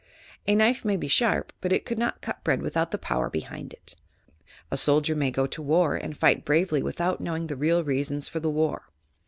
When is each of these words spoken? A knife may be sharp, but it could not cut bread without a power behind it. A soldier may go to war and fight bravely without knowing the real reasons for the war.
A 0.47 0.55
knife 0.55 0.83
may 0.83 0.97
be 0.97 1.07
sharp, 1.07 1.53
but 1.61 1.71
it 1.71 1.85
could 1.85 1.99
not 1.99 2.23
cut 2.23 2.43
bread 2.43 2.63
without 2.63 2.91
a 2.91 2.97
power 2.97 3.29
behind 3.29 3.71
it. 3.71 3.95
A 4.71 4.75
soldier 4.75 5.13
may 5.15 5.29
go 5.29 5.45
to 5.45 5.61
war 5.61 5.95
and 5.95 6.17
fight 6.17 6.43
bravely 6.43 6.81
without 6.81 7.21
knowing 7.21 7.45
the 7.45 7.55
real 7.55 7.83
reasons 7.83 8.27
for 8.27 8.39
the 8.39 8.49
war. 8.49 8.89